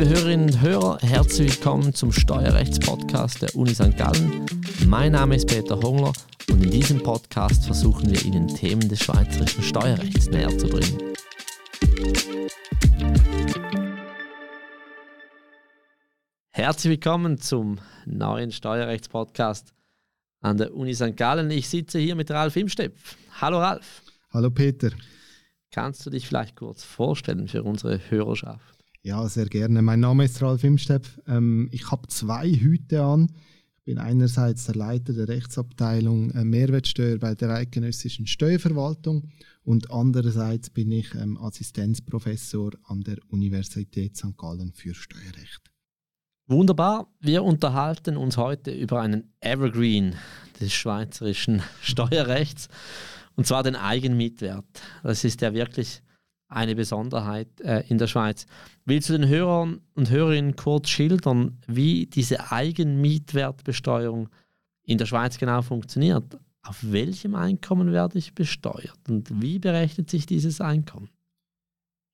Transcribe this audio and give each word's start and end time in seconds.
Liebe 0.00 0.14
Hörerinnen 0.14 0.46
und 0.46 0.60
Hörer, 0.62 0.98
herzlich 1.02 1.56
willkommen 1.56 1.92
zum 1.92 2.10
Steuerrechtspodcast 2.10 3.42
der 3.42 3.54
Uni 3.54 3.74
St. 3.74 3.98
Gallen. 3.98 4.46
Mein 4.86 5.12
Name 5.12 5.36
ist 5.36 5.46
Peter 5.46 5.78
Hongler 5.78 6.14
und 6.48 6.64
in 6.64 6.70
diesem 6.70 7.02
Podcast 7.02 7.66
versuchen 7.66 8.10
wir 8.10 8.24
Ihnen 8.24 8.48
Themen 8.48 8.88
des 8.88 9.00
schweizerischen 9.00 9.62
Steuerrechts 9.62 10.30
näher 10.30 10.56
zu 10.56 10.68
bringen. 10.68 10.98
Herzlich 16.48 16.92
willkommen 16.92 17.36
zum 17.36 17.76
neuen 18.06 18.52
Steuerrechtspodcast 18.52 19.74
an 20.40 20.56
der 20.56 20.74
Uni 20.74 20.94
St. 20.94 21.14
Gallen. 21.14 21.50
Ich 21.50 21.68
sitze 21.68 21.98
hier 21.98 22.14
mit 22.14 22.30
Ralf 22.30 22.56
Imstepp. 22.56 22.96
Hallo 23.38 23.58
Ralf. 23.58 24.00
Hallo 24.32 24.48
Peter. 24.48 24.92
Kannst 25.70 26.06
du 26.06 26.10
dich 26.10 26.26
vielleicht 26.26 26.56
kurz 26.56 26.84
vorstellen 26.84 27.48
für 27.48 27.62
unsere 27.64 28.00
Hörerschaft? 28.08 28.79
Ja, 29.02 29.26
sehr 29.30 29.46
gerne. 29.46 29.80
Mein 29.80 30.00
Name 30.00 30.26
ist 30.26 30.42
Ralf 30.42 30.62
Imstepp. 30.62 31.06
Ähm, 31.26 31.70
ich 31.72 31.90
habe 31.90 32.06
zwei 32.08 32.50
Hüte 32.50 33.02
an. 33.02 33.32
Ich 33.78 33.84
bin 33.84 33.96
einerseits 33.96 34.66
der 34.66 34.74
Leiter 34.74 35.14
der 35.14 35.26
Rechtsabteilung 35.26 36.30
äh, 36.32 36.44
Mehrwertsteuer 36.44 37.16
bei 37.16 37.34
der 37.34 37.48
Eidgenössischen 37.48 38.26
Steuerverwaltung 38.26 39.30
und 39.62 39.90
andererseits 39.90 40.68
bin 40.68 40.92
ich 40.92 41.14
ähm, 41.14 41.38
Assistenzprofessor 41.38 42.72
an 42.84 43.00
der 43.00 43.16
Universität 43.28 44.18
St. 44.18 44.36
Gallen 44.36 44.74
für 44.74 44.94
Steuerrecht. 44.94 45.70
Wunderbar. 46.46 47.10
Wir 47.20 47.42
unterhalten 47.42 48.18
uns 48.18 48.36
heute 48.36 48.70
über 48.70 49.00
einen 49.00 49.32
Evergreen 49.40 50.14
des 50.60 50.74
schweizerischen 50.74 51.62
Steuerrechts 51.80 52.68
und 53.34 53.46
zwar 53.46 53.62
den 53.62 53.76
Eigenmietwert. 53.76 54.66
Das 55.02 55.24
ist 55.24 55.40
ja 55.40 55.54
wirklich 55.54 56.02
eine 56.50 56.74
Besonderheit 56.74 57.48
äh, 57.60 57.84
in 57.88 57.98
der 57.98 58.06
Schweiz. 58.06 58.46
Willst 58.84 59.08
du 59.08 59.12
den 59.14 59.28
Hörern 59.28 59.80
und 59.94 60.10
Hörerinnen 60.10 60.56
kurz 60.56 60.88
schildern, 60.88 61.58
wie 61.66 62.06
diese 62.06 62.50
Eigenmietwertbesteuerung 62.50 64.28
in 64.82 64.98
der 64.98 65.06
Schweiz 65.06 65.38
genau 65.38 65.62
funktioniert? 65.62 66.38
Auf 66.62 66.78
welchem 66.82 67.34
Einkommen 67.34 67.92
werde 67.92 68.18
ich 68.18 68.34
besteuert 68.34 68.98
und 69.08 69.40
wie 69.40 69.58
berechnet 69.58 70.10
sich 70.10 70.26
dieses 70.26 70.60
Einkommen? 70.60 71.08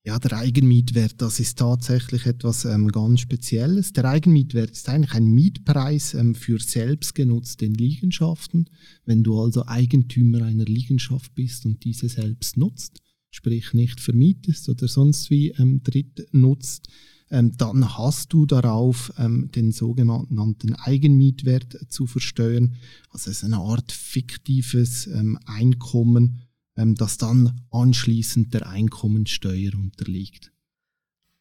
Ja, 0.07 0.21
der 0.21 0.39
Eigenmietwert, 0.39 1.21
das 1.21 1.41
ist 1.41 1.59
tatsächlich 1.59 2.27
etwas 2.27 2.65
ähm, 2.65 2.93
ganz 2.93 3.19
Spezielles. 3.19 3.93
Der 3.93 4.05
Eigenmietwert 4.05 4.71
ist 4.71 4.89
eigentlich 4.89 5.15
ein 5.15 5.27
Mietpreis 5.27 6.15
ähm, 6.15 6.37
für 6.37 6.61
selbstgenutzte 6.61 7.67
Liegenschaften. 7.67 8.71
Wenn 9.05 9.25
du 9.25 9.41
also 9.41 9.67
Eigentümer 9.67 10.43
einer 10.43 10.65
Liegenschaft 10.65 11.35
bist 11.35 11.67
und 11.67 11.83
diese 11.83 12.09
selbst 12.09 12.57
nutzt, 12.57 13.01
sprich 13.31 13.75
nicht 13.75 14.01
vermietest 14.01 14.69
oder 14.69 14.89
sonst 14.89 15.31
wie 15.31 15.51
ähm, 15.51 15.83
dritt 15.83 16.27
nutzt, 16.33 16.89
ähm, 17.31 17.57
dann 17.57 17.97
hast 17.99 18.33
du 18.33 18.47
darauf 18.47 19.13
ähm, 19.19 19.51
den 19.55 19.73
sogenannten 19.73 20.75
Eigenmietwert 20.75 21.91
zu 21.91 22.07
versteuern. 22.07 22.77
Also 23.11 23.31
es 23.31 23.39
ist 23.39 23.45
eine 23.45 23.59
Art 23.59 23.91
fiktives 23.91 25.07
ähm, 25.09 25.39
Einkommen, 25.45 26.43
ähm, 26.77 26.95
das 26.95 27.19
dann 27.19 27.61
anschließend 27.71 28.55
der 28.55 28.69
Einkommensteuer 28.69 29.73
unterliegt. 29.75 30.53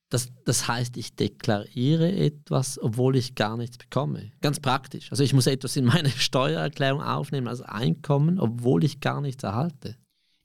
Das, 0.10 0.32
das 0.46 0.68
heißt, 0.68 0.98
ich 0.98 1.16
deklariere 1.16 2.12
etwas, 2.12 2.80
obwohl 2.80 3.16
ich 3.16 3.36
gar 3.36 3.58
nichts 3.58 3.78
bekomme. 3.78 4.32
Ganz 4.42 4.60
praktisch. 4.60 5.12
Also 5.12 5.24
ich 5.24 5.34
muss 5.34 5.48
etwas 5.48 5.76
in 5.76 5.86
meine 5.86 6.10
Steuererklärung 6.18 7.02
aufnehmen 7.02 7.48
als 7.48 7.62
Einkommen, 7.62 8.40
obwohl 8.40 8.84
ich 8.84 9.02
gar 9.02 9.22
nichts 9.22 9.44
erhalte. 9.44 9.98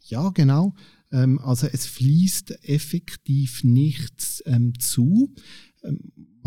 Ja, 0.06 0.30
genau. 0.30 0.74
Ähm, 1.12 1.38
also 1.40 1.66
es 1.66 1.86
fließt 1.86 2.68
effektiv 2.68 3.64
nichts 3.64 4.42
ähm, 4.46 4.78
zu. 4.78 5.34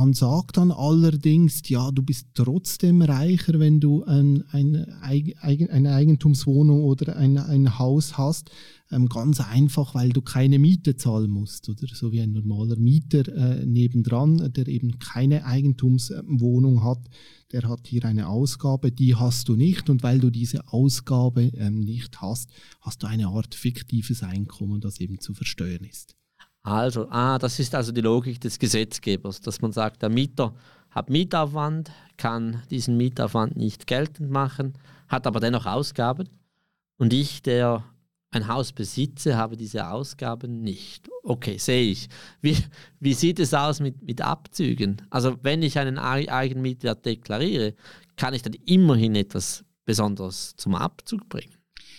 Ähm, 0.04 0.10
man 0.10 0.14
sagt 0.14 0.58
dann 0.58 0.72
allerdings, 0.72 1.68
ja, 1.70 1.92
du 1.92 2.04
bist 2.04 2.28
trotzdem 2.34 3.02
reicher, 3.02 3.60
wenn 3.60 3.80
du 3.80 4.04
ein, 4.04 4.44
ein, 4.52 4.86
eine 5.02 5.94
Eigentumswohnung 5.94 6.84
oder 6.84 7.16
ein, 7.16 7.38
ein 7.38 7.80
Haus 7.80 8.18
hast. 8.18 8.52
Ähm, 8.92 9.08
ganz 9.08 9.40
einfach, 9.40 9.96
weil 9.96 10.10
du 10.10 10.22
keine 10.22 10.60
Miete 10.60 10.98
zahlen 10.98 11.32
musst. 11.32 11.70
Oder 11.70 11.88
so 11.94 12.12
wie 12.12 12.22
ein 12.22 12.32
normaler 12.32 12.78
Mieter 12.78 13.28
äh, 13.28 13.66
nebendran, 13.66 14.52
der 14.54 14.68
eben 14.68 15.00
keine 15.00 15.46
Eigentumswohnung 15.46 16.84
hat, 16.84 17.00
der 17.52 17.68
hat 17.70 17.88
hier 17.88 18.06
eine 18.06 18.28
Ausgabe, 18.28 18.92
die 18.92 19.16
hast 19.16 19.48
du 19.48 19.56
nicht. 19.56 19.90
Und 19.90 20.04
weil 20.04 20.20
du 20.20 20.30
diese 20.30 20.68
Ausgabe 20.68 21.44
ähm, 21.56 21.80
nicht 21.80 22.22
hast, 22.22 22.50
hast 22.82 23.04
du 23.04 23.08
eine 23.08 23.28
Art 23.28 23.56
fiktives 23.56 24.22
Einkommen, 24.22 24.82
das 24.82 25.00
eben 25.00 25.20
zu 25.20 25.34
versteuern 25.34 25.86
ist. 25.90 26.16
Also, 26.64 27.10
ah, 27.10 27.38
das 27.38 27.60
ist 27.60 27.76
also 27.76 27.92
die 27.92 28.02
Logik 28.02 28.40
des 28.40 28.58
Gesetzgebers, 28.58 29.42
dass 29.42 29.62
man 29.62 29.74
sagt, 29.74 30.02
der 30.02 30.10
Mieter 30.10 30.56
hat 30.90 31.10
Mietaufwand, 31.10 31.92
kann 32.18 32.64
diesen 32.72 32.96
Mietaufwand 32.96 33.58
nicht 33.58 33.86
geltend 33.86 34.32
machen, 34.32 34.74
hat 35.10 35.28
aber 35.28 35.42
dennoch 35.42 35.66
Ausgaben. 35.66 36.30
Und 36.98 37.12
ich, 37.12 37.42
der 37.42 37.84
ein 38.32 38.48
Haus 38.48 38.72
besitze, 38.72 39.36
habe 39.36 39.58
diese 39.58 39.90
Ausgaben 39.90 40.62
nicht. 40.62 41.10
Okay, 41.22 41.58
sehe 41.58 41.92
ich. 41.92 42.10
Wie, 42.42 42.58
wie 43.00 43.14
sieht 43.14 43.40
es 43.40 43.54
aus 43.54 43.80
mit, 43.80 44.02
mit 44.02 44.22
Abzügen? 44.22 45.02
Also 45.10 45.38
wenn 45.44 45.62
ich 45.62 45.78
einen 45.78 45.98
Eigenmietwert 45.98 47.06
deklariere, 47.06 47.76
kann 48.16 48.34
ich 48.34 48.42
dann 48.42 48.54
immerhin 48.66 49.16
etwas 49.16 49.64
Besonderes 49.86 50.56
zum 50.56 50.76
Abzug 50.76 51.28
bringen. 51.30 51.54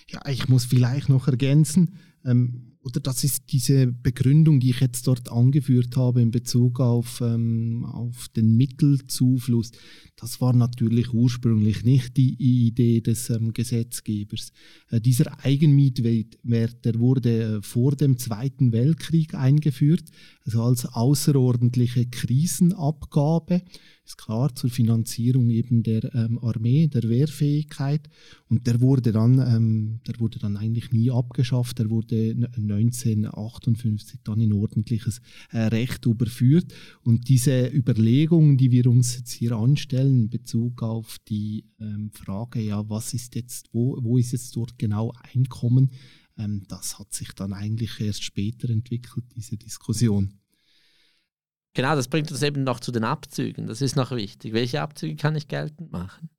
Ja, 0.09 0.27
ich 0.27 0.49
muss 0.49 0.65
vielleicht 0.65 1.09
noch 1.09 1.29
ergänzen, 1.29 1.99
ähm, 2.25 2.74
oder 2.85 3.01
das 3.01 3.25
ist 3.25 3.45
diese 3.51 3.87
Begründung, 3.87 4.61
die 4.61 4.71
ich 4.71 4.81
jetzt 4.81 5.07
dort 5.07 5.33
angeführt 5.33 5.97
habe 5.97 6.21
in 6.21 6.31
Bezug 6.31 6.81
auf, 6.81 7.23
ähm, 7.23 7.87
auf 7.87 8.29
den 8.29 8.59
Mittelzufluss. 8.59 9.73
Das 10.17 10.43
war 10.43 10.53
natürlich 10.53 11.15
ursprünglich 11.15 11.83
nicht 11.83 12.19
die 12.19 12.35
Idee 12.67 13.01
des 13.01 13.31
ähm, 13.31 13.55
Gesetzgebers. 13.55 14.53
Äh, 14.91 15.01
dieser 15.01 15.43
Eigenmietwert, 15.43 16.85
der 16.85 16.99
wurde 16.99 17.57
äh, 17.57 17.63
vor 17.63 17.97
dem 17.97 18.19
Zweiten 18.19 18.73
Weltkrieg 18.73 19.35
eingeführt, 19.35 20.05
also 20.45 20.63
als 20.63 20.85
außerordentliche 20.85 22.05
Krisenabgabe 22.07 23.63
ist 24.05 24.19
klar 24.19 24.55
zur 24.55 24.69
Finanzierung 24.69 25.49
eben 25.49 25.83
der 25.83 26.15
ähm, 26.15 26.39
Armee, 26.39 26.89
der 26.89 27.09
Wehrfähigkeit. 27.09 28.09
Und 28.51 28.67
der 28.67 28.81
wurde 28.81 29.13
dann, 29.13 29.39
ähm, 29.39 30.01
der 30.07 30.21
wurde 30.21 30.39
dann 30.39 30.59
eigentlich 30.59 30.93
nie 30.93 31.11
abgeschafft. 31.11 31.79
Der 31.79 31.89
wurde 31.89 32.37
1958 32.77 34.21
dann 34.25 34.41
in 34.41 34.53
ordentliches 34.53 35.21
äh, 35.51 35.59
Recht 35.59 36.07
überführt. 36.07 36.73
Und 37.03 37.29
diese 37.29 37.67
Überlegungen, 37.69 38.57
die 38.57 38.71
wir 38.71 38.87
uns 38.87 39.17
jetzt 39.17 39.33
hier 39.33 39.53
anstellen 39.53 40.23
in 40.23 40.31
Bezug 40.31 40.83
auf 40.83 41.19
die 41.29 41.67
ähm, 41.81 42.11
Frage, 42.13 42.61
ja, 42.61 42.89
was 42.89 43.15
ist 43.15 43.35
jetzt, 43.35 43.69
wo, 43.73 43.99
wo 44.03 44.19
ist 44.19 44.33
jetzt 44.33 44.55
dort 44.57 44.79
genau 44.79 45.13
Einkommen? 45.33 45.91
Ähm, 46.39 46.65
das 46.69 46.99
hat 46.99 47.13
sich 47.13 47.33
dann 47.33 47.53
eigentlich 47.53 48.01
erst 48.01 48.25
später 48.25 48.69
entwickelt, 48.71 49.25
diese 49.35 49.57
Diskussion. 49.57 50.41
Genau, 51.75 51.97
das 51.97 52.09
bringt 52.09 52.31
uns 52.31 52.43
eben 52.43 52.63
noch 52.63 52.79
zu 52.79 52.93
den 52.93 53.05
Abzügen. 53.05 53.67
Das 53.67 53.83
ist 53.83 53.97
noch 53.97 54.13
wichtig. 54.13 54.53
Welche 54.53 54.81
Abzüge 54.81 55.17
kann 55.17 55.35
ich 55.35 55.49
geltend 55.49 55.91
machen? 55.91 56.31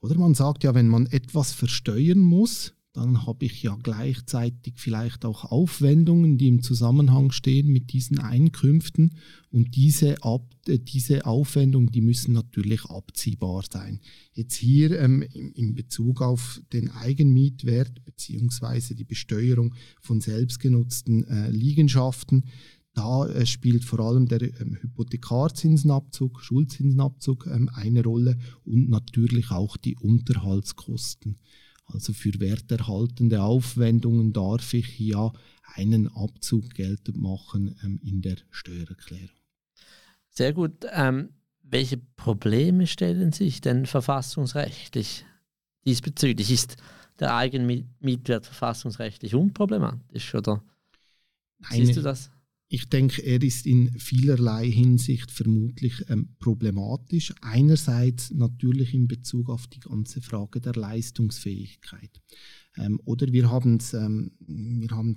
Oder 0.00 0.18
man 0.18 0.34
sagt 0.34 0.64
ja, 0.64 0.74
wenn 0.74 0.88
man 0.88 1.06
etwas 1.06 1.52
versteuern 1.52 2.18
muss, 2.18 2.74
dann 2.92 3.26
habe 3.26 3.46
ich 3.46 3.62
ja 3.62 3.76
gleichzeitig 3.82 4.74
vielleicht 4.76 5.24
auch 5.24 5.46
Aufwendungen, 5.46 6.36
die 6.36 6.48
im 6.48 6.62
Zusammenhang 6.62 7.32
stehen 7.32 7.68
mit 7.68 7.92
diesen 7.92 8.18
Einkünften. 8.18 9.14
Und 9.50 9.76
diese, 9.76 10.22
Ab 10.22 10.44
äh, 10.66 10.78
diese 10.78 11.24
Aufwendungen, 11.24 11.90
die 11.90 12.02
müssen 12.02 12.32
natürlich 12.32 12.84
abziehbar 12.84 13.64
sein. 13.70 14.00
Jetzt 14.34 14.54
hier 14.56 14.98
ähm, 15.00 15.22
in, 15.22 15.74
Bezug 15.74 16.20
auf 16.20 16.60
den 16.72 16.90
Eigenmietwert 16.90 18.04
beziehungsweise 18.04 18.94
die 18.94 19.04
Besteuerung 19.04 19.74
von 20.00 20.20
selbstgenutzten 20.20 21.24
äh, 21.24 21.50
Liegenschaften, 21.50 22.44
da 22.94 23.26
äh, 23.26 23.46
spielt 23.46 23.84
vor 23.84 24.00
allem 24.00 24.28
der 24.28 24.42
ähm, 24.42 24.76
Hypothekarzinsenabzug, 24.82 26.42
Schuldzinsenabzug 26.42 27.46
ähm, 27.46 27.70
eine 27.72 28.04
Rolle 28.04 28.36
und 28.64 28.90
natürlich 28.90 29.50
auch 29.50 29.78
die 29.78 29.96
Unterhaltskosten. 29.96 31.38
Also 31.92 32.12
für 32.12 32.38
werterhaltende 32.40 33.42
Aufwendungen 33.42 34.32
darf 34.32 34.74
ich 34.74 34.98
ja 34.98 35.32
einen 35.74 36.08
Abzug 36.08 36.74
geltend 36.74 37.16
machen 37.16 37.76
ähm, 37.82 38.00
in 38.04 38.22
der 38.22 38.36
Steuererklärung. 38.50 39.30
Sehr 40.28 40.52
gut. 40.52 40.86
Ähm, 40.92 41.30
welche 41.62 41.98
Probleme 41.98 42.86
stellen 42.86 43.32
sich 43.32 43.60
denn 43.60 43.86
verfassungsrechtlich 43.86 45.24
diesbezüglich? 45.84 46.50
Ist 46.50 46.76
der 47.18 47.34
Eigenmietwert 47.34 48.46
verfassungsrechtlich 48.46 49.34
unproblematisch 49.34 50.34
oder 50.34 50.62
Eine, 51.62 51.86
siehst 51.86 51.96
du 51.96 52.02
das? 52.02 52.30
Ich 52.74 52.88
denke, 52.88 53.20
er 53.20 53.42
ist 53.42 53.66
in 53.66 53.92
vielerlei 53.98 54.66
Hinsicht 54.70 55.30
vermutlich 55.30 56.08
ähm, 56.08 56.30
problematisch. 56.38 57.34
Einerseits 57.42 58.30
natürlich 58.30 58.94
in 58.94 59.08
Bezug 59.08 59.50
auf 59.50 59.66
die 59.66 59.80
ganze 59.80 60.22
Frage 60.22 60.58
der 60.58 60.72
Leistungsfähigkeit. 60.72 62.22
Ähm, 62.78 62.98
oder 63.04 63.30
wir 63.30 63.50
haben 63.50 63.76
es 63.76 63.92
ähm, 63.92 64.30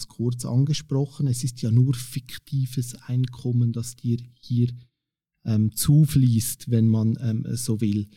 kurz 0.10 0.44
angesprochen, 0.44 1.28
es 1.28 1.46
ist 1.46 1.62
ja 1.62 1.72
nur 1.72 1.94
fiktives 1.94 2.96
Einkommen, 3.04 3.72
das 3.72 3.96
dir 3.96 4.18
hier 4.42 4.74
ähm, 5.46 5.72
zufließt, 5.74 6.70
wenn 6.72 6.90
man 6.90 7.18
ähm, 7.22 7.46
so 7.54 7.80
will. 7.80 8.10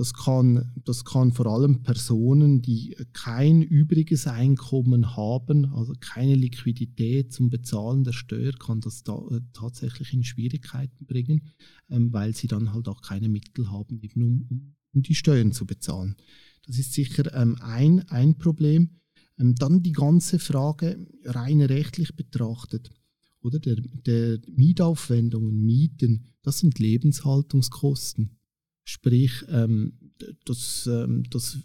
Das 0.00 0.14
kann, 0.14 0.72
das 0.86 1.04
kann 1.04 1.30
vor 1.30 1.44
allem 1.44 1.82
Personen, 1.82 2.62
die 2.62 2.96
kein 3.12 3.60
übriges 3.60 4.26
Einkommen 4.26 5.14
haben, 5.14 5.66
also 5.74 5.92
keine 6.00 6.36
Liquidität 6.36 7.34
zum 7.34 7.50
Bezahlen 7.50 8.02
der 8.02 8.14
Steuer, 8.14 8.52
kann 8.52 8.80
das 8.80 9.02
da, 9.02 9.22
äh, 9.30 9.42
tatsächlich 9.52 10.14
in 10.14 10.24
Schwierigkeiten 10.24 11.04
bringen, 11.04 11.50
ähm, 11.90 12.14
weil 12.14 12.34
sie 12.34 12.46
dann 12.46 12.72
halt 12.72 12.88
auch 12.88 13.02
keine 13.02 13.28
Mittel 13.28 13.70
haben, 13.70 14.00
eben 14.00 14.22
um, 14.22 14.74
um 14.94 15.02
die 15.02 15.14
Steuern 15.14 15.52
zu 15.52 15.66
bezahlen. 15.66 16.16
Das 16.66 16.78
ist 16.78 16.94
sicher 16.94 17.34
ähm, 17.34 17.58
ein, 17.60 18.08
ein 18.08 18.38
Problem. 18.38 19.00
Ähm, 19.38 19.54
dann 19.54 19.82
die 19.82 19.92
ganze 19.92 20.38
Frage 20.38 21.06
rein 21.26 21.60
rechtlich 21.60 22.16
betrachtet. 22.16 22.90
Oder 23.42 23.58
der, 23.58 23.76
der 23.76 24.38
Mietaufwendungen, 24.48 25.62
Mieten, 25.62 26.32
das 26.40 26.60
sind 26.60 26.78
Lebenshaltungskosten. 26.78 28.39
Sprich, 28.90 29.44
ähm, 29.48 29.92
das, 30.44 30.88
ähm, 30.90 31.22
das, 31.30 31.58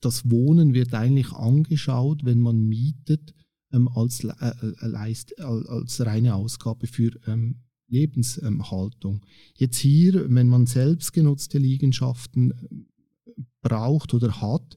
das 0.00 0.30
Wohnen 0.30 0.72
wird 0.72 0.94
eigentlich 0.94 1.32
angeschaut, 1.32 2.24
wenn 2.24 2.40
man 2.40 2.64
mietet, 2.68 3.34
ähm, 3.72 3.88
als, 3.88 4.22
äh, 4.22 4.30
äh, 4.30 4.86
leist, 4.86 5.36
als 5.40 6.06
reine 6.06 6.36
Ausgabe 6.36 6.86
für 6.86 7.10
ähm, 7.26 7.56
Lebenshaltung. 7.88 9.26
Jetzt 9.56 9.78
hier, 9.78 10.32
wenn 10.32 10.46
man 10.46 10.66
selbstgenutzte 10.66 11.58
Liegenschaften 11.58 12.52
äh, 12.52 13.32
braucht 13.60 14.14
oder 14.14 14.40
hat, 14.40 14.76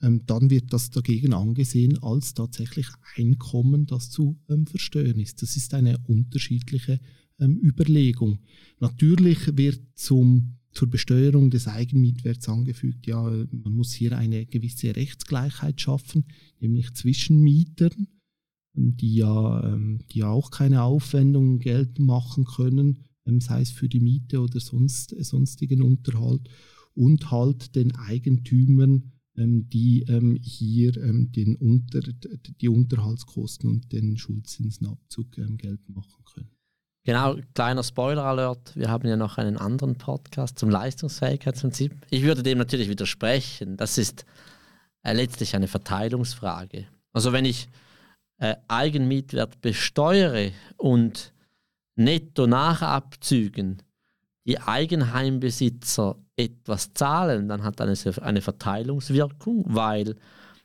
ähm, 0.00 0.22
dann 0.24 0.48
wird 0.48 0.72
das 0.72 0.88
dagegen 0.88 1.34
angesehen 1.34 2.02
als 2.02 2.32
tatsächlich 2.32 2.86
Einkommen, 3.16 3.84
das 3.84 4.08
zu 4.08 4.40
ähm, 4.48 4.66
versteuern 4.66 5.20
ist. 5.20 5.42
Das 5.42 5.56
ist 5.56 5.74
eine 5.74 5.98
unterschiedliche 6.06 7.00
ähm, 7.38 7.60
Überlegung. 7.62 8.38
Natürlich 8.80 9.58
wird 9.58 9.82
zum 9.94 10.57
zur 10.72 10.88
Besteuerung 10.88 11.50
des 11.50 11.66
Eigenmietwerts 11.66 12.48
angefügt, 12.48 13.06
ja, 13.06 13.22
man 13.22 13.72
muss 13.72 13.92
hier 13.92 14.16
eine 14.16 14.46
gewisse 14.46 14.94
Rechtsgleichheit 14.94 15.80
schaffen, 15.80 16.26
nämlich 16.60 16.92
zwischen 16.94 17.40
Mietern, 17.40 18.08
ähm, 18.76 18.96
die 18.96 19.14
ja, 19.14 19.74
ähm, 19.74 20.00
die 20.12 20.24
auch 20.24 20.50
keine 20.50 20.82
Aufwendungen 20.82 21.58
geltend 21.58 22.06
machen 22.06 22.44
können, 22.44 23.04
ähm, 23.26 23.40
sei 23.40 23.62
es 23.62 23.70
für 23.70 23.88
die 23.88 24.00
Miete 24.00 24.40
oder 24.40 24.60
sonst, 24.60 25.14
sonstigen 25.24 25.82
Unterhalt, 25.82 26.48
und 26.94 27.30
halt 27.30 27.76
den 27.76 27.94
Eigentümern, 27.94 29.12
die 29.40 30.04
hier 30.42 30.90
den 30.90 31.54
Unter, 31.54 32.00
die 32.00 32.68
Unterhaltskosten 32.68 33.70
und 33.70 33.92
den 33.92 34.16
Schuldzinsenabzug 34.16 35.30
geltend 35.30 35.94
machen. 35.94 36.17
Genau, 37.08 37.36
kleiner 37.54 37.82
Spoiler-Alert. 37.82 38.76
Wir 38.76 38.90
haben 38.90 39.08
ja 39.08 39.16
noch 39.16 39.38
einen 39.38 39.56
anderen 39.56 39.96
Podcast 39.96 40.58
zum 40.58 40.68
Leistungsfähigkeitsprinzip. 40.68 41.94
Ich 42.10 42.22
würde 42.22 42.42
dem 42.42 42.58
natürlich 42.58 42.90
widersprechen. 42.90 43.78
Das 43.78 43.96
ist 43.96 44.26
äh, 45.02 45.14
letztlich 45.14 45.56
eine 45.56 45.68
Verteilungsfrage. 45.68 46.86
Also 47.14 47.32
wenn 47.32 47.46
ich 47.46 47.70
äh, 48.36 48.56
Eigenmietwert 48.68 49.62
besteuere 49.62 50.50
und 50.76 51.32
netto 51.96 52.46
nach 52.46 52.82
Abzügen 52.82 53.82
die 54.44 54.60
Eigenheimbesitzer 54.60 56.16
etwas 56.36 56.92
zahlen, 56.92 57.48
dann 57.48 57.62
hat 57.62 57.80
das 57.80 58.18
eine, 58.18 58.42
Verteilungswirkung, 58.42 59.64
weil 59.66 60.14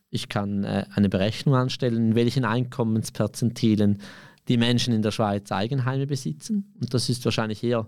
ich 0.09 0.27
kann 0.27 0.65
äh, 0.65 0.87
eine 0.93 1.07
Berechnung 1.07 1.55
anstellen, 1.55 2.09
in 2.09 2.15
welchen 2.15 2.43
Einkommensperzentilen 2.43 4.01
die 4.47 4.57
Menschen 4.57 4.93
in 4.93 5.01
der 5.01 5.11
Schweiz 5.11 5.51
Eigenheime 5.51 6.07
besitzen. 6.07 6.73
Und 6.79 6.93
das 6.93 7.09
ist 7.09 7.23
wahrscheinlich 7.25 7.63
eher 7.63 7.87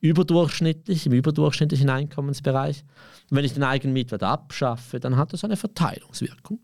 überdurchschnittlich, 0.00 1.06
im 1.06 1.12
überdurchschnittlichen 1.12 1.88
Einkommensbereich. 1.88 2.84
Und 3.30 3.36
wenn 3.36 3.44
ich 3.44 3.54
den 3.54 3.62
Eigenmietwert 3.62 4.22
abschaffe, 4.22 4.98
dann 4.98 5.16
hat 5.16 5.32
das 5.32 5.44
eine 5.44 5.56
Verteilungswirkung. 5.56 6.60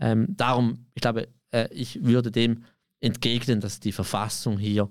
Ähm, 0.00 0.26
darum, 0.36 0.86
ich 0.94 1.02
glaube, 1.02 1.28
äh, 1.50 1.68
ich 1.72 2.04
würde 2.04 2.30
dem 2.30 2.64
entgegnen, 3.00 3.60
dass 3.60 3.80
die 3.80 3.92
Verfassung 3.92 4.58
hier 4.58 4.88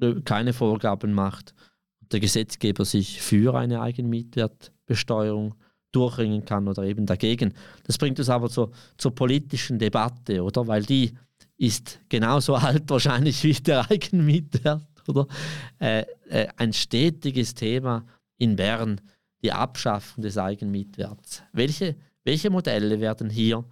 äh, 0.00 0.20
keine 0.24 0.52
Vorgaben 0.52 1.12
macht 1.12 1.54
und 2.00 2.12
der 2.12 2.20
Gesetzgeber 2.20 2.84
sich 2.84 3.20
für 3.20 3.54
eine 3.56 3.80
Eigenmietwertbesteuerung 3.80 5.54
durchringen 5.90 6.44
kann 6.44 6.68
oder 6.68 6.84
eben 6.84 7.06
dagegen. 7.06 7.54
Das 7.84 7.98
bringt 7.98 8.18
uns 8.18 8.28
aber 8.28 8.50
zur, 8.50 8.70
zur 8.98 9.14
politischen 9.14 9.78
Debatte, 9.78 10.42
oder? 10.42 10.66
Weil 10.66 10.84
die 10.84 11.12
ist 11.56 12.00
genauso 12.08 12.54
alt 12.56 12.88
wahrscheinlich 12.88 13.42
wie 13.44 13.52
der 13.52 13.90
Eigenmietwert, 13.90 14.86
oder? 15.08 15.26
Äh, 15.78 16.04
äh, 16.28 16.48
ein 16.56 16.72
stetiges 16.72 17.54
Thema 17.54 18.06
in 18.38 18.56
Bern, 18.56 19.00
die 19.42 19.52
Abschaffung 19.52 20.22
des 20.22 20.38
Eigenmietwerts. 20.38 21.42
Welche, 21.52 21.96
welche 22.24 22.50
Modelle 22.50 23.00
werden 23.00 23.30
hier 23.30 23.64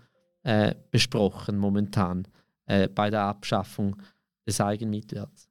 äh, 0.42 0.74
besprochen 0.90 1.58
momentan 1.58 2.28
äh, 2.66 2.88
bei 2.88 3.10
der 3.10 3.22
Abschaffung 3.22 3.96
des 4.46 4.60
Eigenmietwerts? 4.60 5.48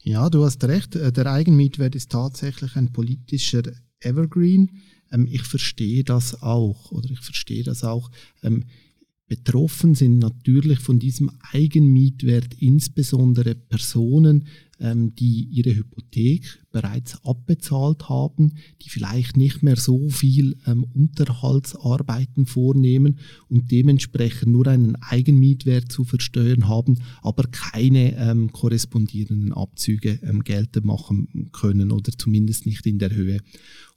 Ja, 0.00 0.30
du 0.30 0.44
hast 0.44 0.62
recht. 0.64 0.94
Äh, 0.94 1.12
der 1.12 1.26
Eigenmietwert 1.26 1.94
ist 1.94 2.12
tatsächlich 2.12 2.76
ein 2.76 2.92
politischer 2.92 3.62
Evergreen. 4.00 4.82
Ähm, 5.10 5.26
ich 5.30 5.42
verstehe 5.42 6.04
das 6.04 6.42
auch, 6.42 6.92
oder 6.92 7.10
ich 7.10 7.20
verstehe 7.20 7.64
das 7.64 7.82
auch. 7.84 8.10
Ähm, 8.42 8.64
Betroffen 9.28 9.94
sind 9.94 10.18
natürlich 10.18 10.78
von 10.78 10.98
diesem 10.98 11.30
Eigenmietwert 11.52 12.54
insbesondere 12.60 13.54
Personen, 13.54 14.46
ähm, 14.78 15.14
die 15.16 15.48
ihre 15.50 15.74
Hypothek 15.74 16.64
bereits 16.76 17.24
abbezahlt 17.24 18.10
haben, 18.10 18.52
die 18.82 18.90
vielleicht 18.90 19.38
nicht 19.38 19.62
mehr 19.62 19.76
so 19.76 20.10
viel 20.10 20.58
ähm, 20.66 20.84
Unterhaltsarbeiten 20.84 22.44
vornehmen 22.44 23.18
und 23.48 23.70
dementsprechend 23.70 24.52
nur 24.52 24.66
einen 24.66 24.94
Eigenmietwert 24.96 25.90
zu 25.90 26.04
versteuern 26.04 26.68
haben, 26.68 26.98
aber 27.22 27.44
keine 27.44 28.14
ähm, 28.18 28.52
korrespondierenden 28.52 29.54
Abzüge 29.54 30.18
ähm, 30.22 30.44
geltend 30.44 30.84
machen 30.84 31.48
können 31.52 31.92
oder 31.92 32.12
zumindest 32.12 32.66
nicht 32.66 32.84
in 32.84 32.98
der 32.98 33.14
Höhe. 33.14 33.40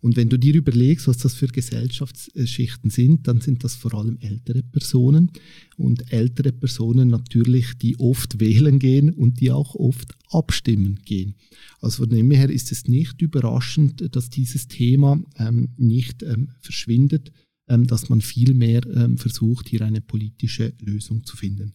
Und 0.02 0.16
wenn 0.16 0.30
du 0.30 0.38
dir 0.38 0.56
überlegst, 0.56 1.10
was 1.10 1.18
das 1.18 1.34
für 1.34 1.48
Gesellschaftsschichten 1.48 2.90
sind, 2.90 3.28
dann 3.28 3.42
sind 3.42 3.66
das 3.66 3.76
vor 3.76 3.94
allem 3.94 4.18
ältere 4.22 4.64
Personen 4.64 5.32
und 5.76 6.14
ältere 6.14 6.54
Personen 6.54 7.10
natürlich, 7.10 7.74
die 7.78 8.00
oft 8.00 8.40
wählen 8.40 8.80
gehen 8.80 9.10
und 9.10 9.42
die 9.42 9.52
auch 9.52 9.76
oft 9.76 10.16
abstimmen 10.30 11.00
gehen. 11.04 11.36
Also 11.82 12.04
von 12.04 12.10
dem 12.10 12.32
her 12.32 12.50
ist 12.50 12.69
es 12.72 12.88
nicht 12.88 13.22
überraschend, 13.22 14.16
dass 14.16 14.30
dieses 14.30 14.68
Thema 14.68 15.22
ähm, 15.38 15.70
nicht 15.78 16.24
ähm, 16.24 16.52
verschwindet, 16.60 17.32
ähm, 17.70 17.86
dass 17.86 18.10
man 18.10 18.22
vielmehr 18.22 18.82
ähm, 18.88 19.18
versucht, 19.18 19.70
hier 19.70 19.82
eine 19.82 20.02
politische 20.02 20.74
Lösung 20.82 21.24
zu 21.24 21.38
finden. 21.38 21.74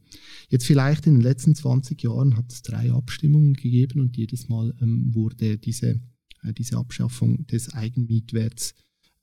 Jetzt 0.48 0.66
vielleicht 0.66 1.06
in 1.06 1.14
den 1.14 1.22
letzten 1.22 1.54
20 1.54 2.02
Jahren 2.02 2.36
hat 2.36 2.50
es 2.50 2.62
drei 2.62 2.90
Abstimmungen 2.90 3.54
gegeben 3.54 4.00
und 4.00 4.16
jedes 4.16 4.48
Mal 4.48 4.74
ähm, 4.80 5.14
wurde 5.14 5.56
diese, 5.56 6.00
äh, 6.42 6.52
diese 6.52 6.78
Abschaffung 6.78 7.46
des 7.46 7.72
Eigenmietwerts 7.72 8.74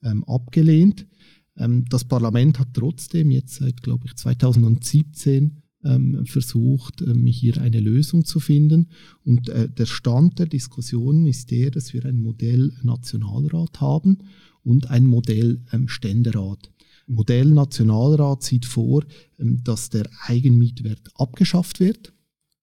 ähm, 0.03 0.23
abgelehnt. 0.23 1.05
das 1.53 2.05
Parlament 2.05 2.57
hat 2.57 2.73
trotzdem 2.73 3.29
jetzt 3.29 3.55
seit, 3.55 3.83
glaube 3.83 4.07
ich, 4.07 4.15
2017 4.15 5.60
ähm, 5.83 6.25
versucht, 6.25 7.01
ähm, 7.01 7.25
hier 7.25 7.61
eine 7.61 7.79
Lösung 7.79 8.25
zu 8.25 8.39
finden. 8.39 8.89
Und 9.23 9.49
äh, 9.49 9.69
der 9.69 9.85
Stand 9.85 10.39
der 10.39 10.47
Diskussion 10.47 11.25
ist 11.25 11.51
der, 11.51 11.71
dass 11.71 11.93
wir 11.93 12.05
ein 12.05 12.21
Modell 12.21 12.73
Nationalrat 12.83 13.81
haben 13.81 14.19
und 14.63 14.89
ein 14.89 15.05
Modell 15.05 15.61
ähm, 15.71 15.87
Ständerat. 15.87 16.71
Modell 17.07 17.49
Nationalrat 17.49 18.43
sieht 18.43 18.65
vor, 18.65 19.03
ähm, 19.39 19.63
dass 19.63 19.89
der 19.89 20.09
Eigenmietwert 20.25 21.09
abgeschafft 21.15 21.79
wird, 21.79 22.13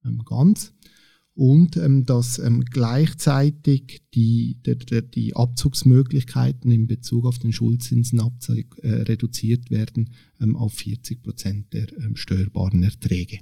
ähm, 0.04 0.22
ganz 0.24 0.72
und 1.38 1.76
ähm, 1.76 2.04
dass 2.04 2.40
ähm, 2.40 2.64
gleichzeitig 2.64 4.02
die, 4.12 4.58
der, 4.66 4.74
der, 4.74 5.02
die 5.02 5.36
Abzugsmöglichkeiten 5.36 6.72
in 6.72 6.88
Bezug 6.88 7.26
auf 7.26 7.38
den 7.38 7.52
Schuldzinsenabzug 7.52 8.80
äh, 8.82 9.02
reduziert 9.02 9.70
werden 9.70 10.10
ähm, 10.40 10.56
auf 10.56 10.72
40 10.72 11.22
Prozent 11.22 11.72
der 11.72 11.96
ähm, 11.96 12.16
steuerbaren 12.16 12.82
Erträge. 12.82 13.38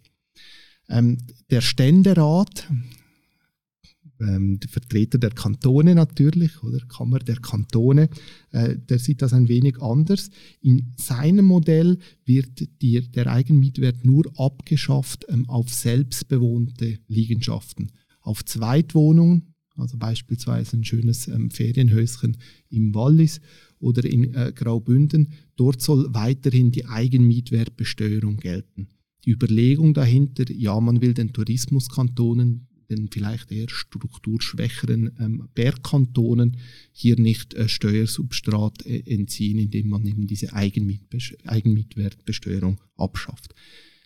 Ähm, 0.90 1.16
der 1.48 1.62
Ständerat 1.62 2.70
ähm, 4.20 4.58
Vertreter 4.68 5.18
der 5.18 5.30
Kantone 5.30 5.94
natürlich, 5.94 6.62
oder 6.62 6.78
Kammer 6.86 7.18
der 7.18 7.36
Kantone, 7.36 8.08
äh, 8.50 8.76
der 8.76 8.98
sieht 8.98 9.22
das 9.22 9.32
ein 9.32 9.48
wenig 9.48 9.80
anders. 9.80 10.30
In 10.60 10.92
seinem 10.96 11.46
Modell 11.46 11.98
wird 12.24 12.68
die, 12.82 13.00
der 13.10 13.26
Eigenmietwert 13.26 14.04
nur 14.04 14.24
abgeschafft 14.38 15.26
ähm, 15.28 15.48
auf 15.48 15.72
selbstbewohnte 15.72 16.98
Liegenschaften. 17.08 17.92
Auf 18.20 18.44
Zweitwohnungen, 18.44 19.54
also 19.76 19.98
beispielsweise 19.98 20.76
ein 20.76 20.84
schönes 20.84 21.28
ähm, 21.28 21.50
Ferienhäuschen 21.50 22.36
im 22.70 22.94
Wallis 22.94 23.40
oder 23.78 24.04
in 24.04 24.34
äh, 24.34 24.52
Graubünden, 24.54 25.32
dort 25.56 25.82
soll 25.82 26.08
weiterhin 26.12 26.72
die 26.72 26.86
Eigenmietwertbesteuerung 26.86 28.38
gelten. 28.38 28.88
Die 29.24 29.32
Überlegung 29.32 29.92
dahinter, 29.92 30.44
ja, 30.52 30.78
man 30.80 31.00
will 31.00 31.12
den 31.12 31.32
Tourismuskantonen 31.32 32.68
den 32.88 33.10
vielleicht 33.10 33.52
eher 33.52 33.68
strukturschwächeren 33.68 35.14
ähm, 35.18 35.48
Bergkantonen 35.54 36.56
hier 36.92 37.18
nicht 37.18 37.54
äh, 37.54 37.68
Steuersubstrat 37.68 38.86
äh, 38.86 39.02
entziehen, 39.06 39.58
indem 39.58 39.88
man 39.88 40.06
eben 40.06 40.26
diese 40.26 40.54
Eigenmietwertbesteuerung 40.54 42.80
abschafft. 42.96 43.54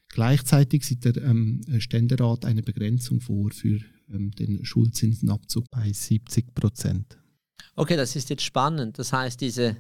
Gleichzeitig 0.08 0.84
sieht 0.84 1.04
der 1.04 1.16
ähm, 1.18 1.60
Ständerat 1.78 2.44
eine 2.44 2.62
Begrenzung 2.62 3.20
vor 3.20 3.52
für 3.52 3.78
ähm, 4.12 4.32
den 4.32 4.64
Schuldzinsenabzug 4.64 5.66
bei 5.70 5.92
70 5.92 6.54
Prozent. 6.54 7.18
Okay, 7.76 7.96
das 7.96 8.16
ist 8.16 8.30
jetzt 8.30 8.42
spannend. 8.42 8.98
Das 8.98 9.12
heißt, 9.12 9.40
diese 9.40 9.76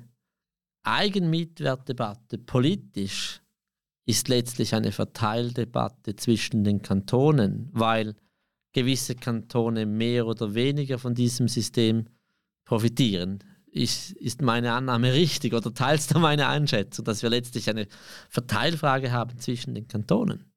Eigenmietwertdebatte 0.84 2.38
politisch 2.38 3.40
ist 4.06 4.28
letztlich 4.28 4.74
eine 4.74 4.92
Verteildebatte 4.92 6.16
zwischen 6.16 6.64
den 6.64 6.82
Kantonen, 6.82 7.68
weil 7.72 8.16
gewisse 8.72 9.14
Kantone 9.14 9.86
mehr 9.86 10.26
oder 10.26 10.54
weniger 10.54 10.98
von 10.98 11.14
diesem 11.14 11.48
System 11.48 12.06
profitieren. 12.64 13.40
Ist, 13.72 14.12
ist 14.12 14.42
meine 14.42 14.72
Annahme 14.72 15.12
richtig 15.14 15.54
oder 15.54 15.72
teilst 15.72 16.14
du 16.14 16.18
meine 16.18 16.48
Einschätzung, 16.48 17.04
dass 17.04 17.22
wir 17.22 17.30
letztlich 17.30 17.68
eine 17.68 17.86
Verteilfrage 18.28 19.12
haben 19.12 19.38
zwischen 19.38 19.74
den 19.74 19.88
Kantonen? 19.88 20.50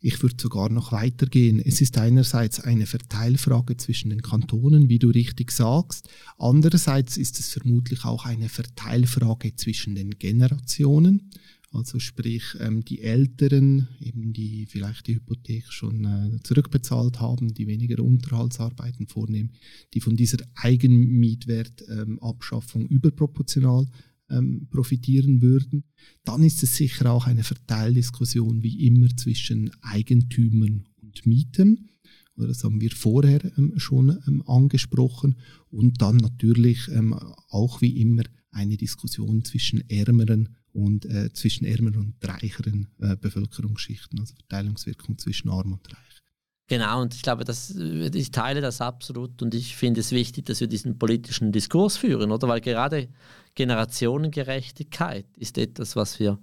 Ich 0.00 0.22
würde 0.22 0.36
sogar 0.38 0.68
noch 0.68 0.92
weitergehen. 0.92 1.58
Es 1.58 1.80
ist 1.80 1.96
einerseits 1.98 2.60
eine 2.60 2.86
Verteilfrage 2.86 3.76
zwischen 3.76 4.10
den 4.10 4.22
Kantonen, 4.22 4.88
wie 4.88 4.98
du 4.98 5.08
richtig 5.08 5.50
sagst. 5.50 6.08
Andererseits 6.38 7.16
ist 7.16 7.40
es 7.40 7.48
vermutlich 7.48 8.04
auch 8.04 8.24
eine 8.26 8.48
Verteilfrage 8.48 9.56
zwischen 9.56 9.94
den 9.94 10.10
Generationen. 10.18 11.30
Also 11.76 11.98
sprich, 11.98 12.56
ähm, 12.58 12.84
die 12.84 13.02
Älteren, 13.02 13.88
eben 14.00 14.32
die 14.32 14.66
vielleicht 14.66 15.06
die 15.06 15.14
Hypothek 15.16 15.70
schon 15.70 16.04
äh, 16.04 16.38
zurückbezahlt 16.42 17.20
haben, 17.20 17.52
die 17.52 17.66
weniger 17.66 18.02
Unterhaltsarbeiten 18.02 19.06
vornehmen, 19.06 19.52
die 19.92 20.00
von 20.00 20.16
dieser 20.16 20.38
Eigenmietwertabschaffung 20.54 22.82
ähm, 22.82 22.88
überproportional 22.88 23.86
ähm, 24.30 24.68
profitieren 24.70 25.42
würden. 25.42 25.84
Dann 26.24 26.42
ist 26.42 26.62
es 26.62 26.76
sicher 26.76 27.12
auch 27.12 27.26
eine 27.26 27.44
Verteildiskussion 27.44 28.62
wie 28.62 28.86
immer 28.86 29.14
zwischen 29.14 29.70
Eigentümern 29.82 30.88
und 31.02 31.26
Mietern. 31.26 31.90
Das 32.36 32.64
haben 32.64 32.80
wir 32.80 32.90
vorher 32.90 33.44
ähm, 33.58 33.74
schon 33.76 34.18
ähm, 34.26 34.42
angesprochen. 34.46 35.36
Und 35.70 36.00
dann 36.00 36.16
natürlich 36.16 36.88
ähm, 36.88 37.12
auch 37.48 37.82
wie 37.82 38.00
immer 38.00 38.22
eine 38.50 38.76
Diskussion 38.76 39.44
zwischen 39.44 39.88
ärmeren 39.90 40.56
und 40.76 41.06
äh, 41.06 41.32
zwischen 41.32 41.64
ärmeren 41.64 41.96
und 41.96 42.14
reicheren 42.22 42.88
äh, 43.00 43.16
Bevölkerungsschichten, 43.16 44.20
also 44.20 44.34
Verteilungswirkung 44.34 45.16
zwischen 45.18 45.48
arm 45.48 45.72
und 45.72 45.88
reich. 45.90 46.22
Genau, 46.68 47.00
und 47.00 47.14
ich 47.14 47.22
glaube, 47.22 47.44
das, 47.44 47.70
ich 47.70 48.30
teile 48.32 48.60
das 48.60 48.80
absolut 48.80 49.40
und 49.40 49.54
ich 49.54 49.76
finde 49.76 50.00
es 50.00 50.10
wichtig, 50.10 50.46
dass 50.46 50.60
wir 50.60 50.66
diesen 50.66 50.98
politischen 50.98 51.52
Diskurs 51.52 51.96
führen, 51.96 52.32
oder? 52.32 52.48
Weil 52.48 52.60
gerade 52.60 53.08
Generationengerechtigkeit 53.54 55.26
ist 55.36 55.58
etwas, 55.58 55.94
was 55.94 56.18
wir 56.18 56.40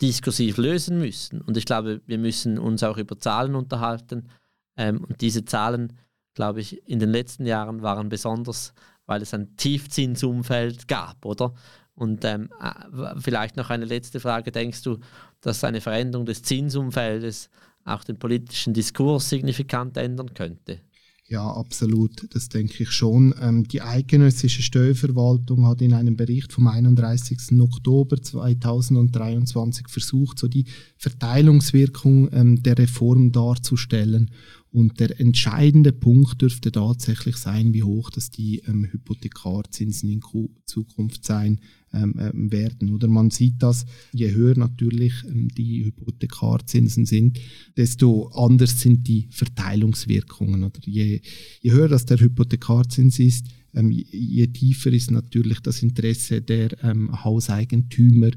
diskursiv 0.00 0.56
lösen 0.56 0.98
müssen. 0.98 1.42
Und 1.42 1.56
ich 1.58 1.66
glaube, 1.66 2.00
wir 2.06 2.18
müssen 2.18 2.58
uns 2.58 2.82
auch 2.82 2.96
über 2.96 3.18
Zahlen 3.18 3.54
unterhalten. 3.54 4.28
Ähm, 4.76 5.04
und 5.04 5.20
diese 5.20 5.44
Zahlen, 5.44 5.92
glaube 6.34 6.60
ich, 6.60 6.86
in 6.88 6.98
den 6.98 7.10
letzten 7.10 7.44
Jahren 7.44 7.82
waren 7.82 8.08
besonders, 8.08 8.72
weil 9.04 9.22
es 9.22 9.34
ein 9.34 9.56
Tiefzinsumfeld 9.56 10.88
gab, 10.88 11.24
oder? 11.24 11.54
Und 11.96 12.24
ähm, 12.24 12.50
äh, 12.62 13.18
vielleicht 13.18 13.56
noch 13.56 13.70
eine 13.70 13.86
letzte 13.86 14.20
Frage. 14.20 14.52
Denkst 14.52 14.82
du, 14.82 14.98
dass 15.40 15.64
eine 15.64 15.80
Veränderung 15.80 16.26
des 16.26 16.42
Zinsumfeldes 16.42 17.50
auch 17.84 18.04
den 18.04 18.18
politischen 18.18 18.74
Diskurs 18.74 19.28
signifikant 19.28 19.96
ändern 19.96 20.34
könnte? 20.34 20.80
Ja, 21.28 21.44
absolut. 21.50 22.32
Das 22.34 22.48
denke 22.48 22.84
ich 22.84 22.90
schon. 22.90 23.34
Ähm, 23.40 23.66
die 23.66 23.82
eidgenössische 23.82 24.62
Steuerverwaltung 24.62 25.66
hat 25.66 25.82
in 25.82 25.92
einem 25.92 26.16
Bericht 26.16 26.52
vom 26.52 26.68
31. 26.68 27.60
Oktober 27.60 28.22
2023 28.22 29.88
versucht, 29.88 30.38
so 30.38 30.46
die 30.46 30.66
Verteilungswirkung 30.98 32.32
ähm, 32.32 32.62
der 32.62 32.78
Reform 32.78 33.32
darzustellen. 33.32 34.30
Und 34.76 35.00
der 35.00 35.18
entscheidende 35.18 35.90
Punkt 35.90 36.42
dürfte 36.42 36.70
tatsächlich 36.70 37.36
sein, 37.36 37.72
wie 37.72 37.82
hoch 37.82 38.10
dass 38.10 38.28
die 38.28 38.58
ähm, 38.66 38.84
Hypothekarzinsen 38.84 40.10
in 40.10 40.20
Zukunft 40.66 41.24
sein 41.24 41.60
ähm, 41.94 42.14
ähm, 42.18 42.52
werden. 42.52 42.90
Oder 42.90 43.08
man 43.08 43.30
sieht 43.30 43.62
das, 43.62 43.86
je 44.12 44.34
höher 44.34 44.54
natürlich 44.54 45.14
ähm, 45.24 45.48
die 45.48 45.86
Hypothekarzinsen 45.86 47.06
sind, 47.06 47.40
desto 47.78 48.26
anders 48.34 48.78
sind 48.78 49.08
die 49.08 49.28
Verteilungswirkungen. 49.30 50.62
Oder 50.62 50.80
je, 50.84 51.22
je 51.62 51.70
höher 51.70 51.88
das 51.88 52.04
der 52.04 52.20
Hypothekarzins 52.20 53.18
ist, 53.18 53.46
ähm, 53.72 53.90
je, 53.90 54.04
je, 54.10 54.46
tiefer 54.48 54.92
ist 54.92 55.10
natürlich 55.10 55.60
das 55.60 55.82
Interesse 55.82 56.42
der 56.42 56.84
ähm, 56.84 57.24
Hauseigentümer, 57.24 58.30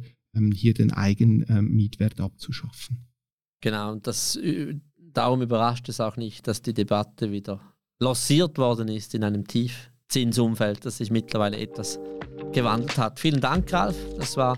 hier 0.53 0.75
den 0.75 0.91
Eigenmietwert 0.91 2.21
abzuschaffen. 2.21 3.09
Genau, 3.61 3.91
und 3.91 4.07
das 4.07 4.37
äh, 4.37 4.79
darum 5.13 5.41
überrascht 5.41 5.89
es 5.89 5.99
auch 5.99 6.17
nicht, 6.17 6.47
dass 6.47 6.61
die 6.61 6.73
Debatte 6.73 7.31
wieder 7.31 7.59
lanciert 7.99 8.57
worden 8.57 8.87
ist 8.87 9.13
in 9.13 9.23
einem 9.23 9.47
Tiefzinsumfeld, 9.47 10.85
das 10.85 10.97
sich 10.97 11.11
mittlerweile 11.11 11.57
etwas 11.57 11.99
gewandelt 12.53 12.97
hat. 12.97 13.19
Vielen 13.19 13.41
Dank, 13.41 13.71
Ralf. 13.73 13.97
Das 14.17 14.37
war 14.37 14.57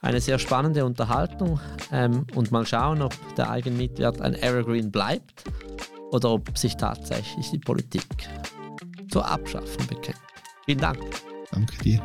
eine 0.00 0.20
sehr 0.20 0.38
spannende 0.38 0.84
Unterhaltung 0.84 1.60
ähm, 1.92 2.26
und 2.34 2.50
mal 2.50 2.66
schauen, 2.66 3.02
ob 3.02 3.14
der 3.36 3.50
Eigenmietwert 3.50 4.20
ein 4.20 4.34
Evergreen 4.34 4.90
bleibt 4.90 5.44
oder 6.10 6.30
ob 6.30 6.56
sich 6.56 6.76
tatsächlich 6.76 7.50
die 7.50 7.58
Politik 7.58 8.28
zur 9.10 9.26
Abschaffung 9.26 9.86
bekennt. 9.86 10.20
Vielen 10.64 10.80
Dank. 10.80 10.98
Danke 11.52 11.76
dir. 11.82 12.00